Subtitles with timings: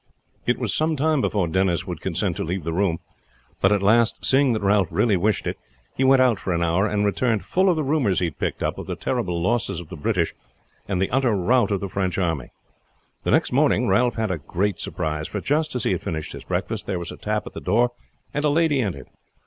[0.47, 2.97] It was some time before Denis would consent to leave the room;
[3.61, 5.59] but at last, seeing that Ralph really wished it,
[5.95, 8.63] he went out for an hour, and returned full of the rumors he had picked
[8.63, 10.33] up of the terrible losses of the British,
[10.87, 12.49] and the utter rout of the French army.
[13.25, 16.45] The next morning Ralph had a great surprise; for just as he had finished his
[16.45, 17.91] breakfast there was a tap at the door,
[18.33, 19.05] and a lady entered.